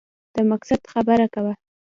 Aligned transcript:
د 0.35 0.35
مقصد 0.51 0.81
خبره 0.91 1.25
کوه! 1.33 1.53